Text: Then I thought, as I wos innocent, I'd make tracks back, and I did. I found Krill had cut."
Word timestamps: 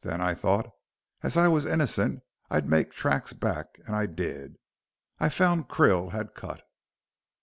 Then 0.00 0.22
I 0.22 0.32
thought, 0.32 0.70
as 1.22 1.36
I 1.36 1.46
wos 1.48 1.66
innocent, 1.66 2.22
I'd 2.48 2.66
make 2.70 2.90
tracks 2.92 3.34
back, 3.34 3.66
and 3.86 3.94
I 3.94 4.06
did. 4.06 4.56
I 5.20 5.28
found 5.28 5.68
Krill 5.68 6.10
had 6.10 6.34
cut." 6.34 6.62